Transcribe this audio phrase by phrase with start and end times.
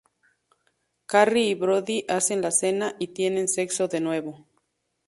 [1.05, 4.47] Carrie y Brody hacen la cena y tienen sexo de nuevo.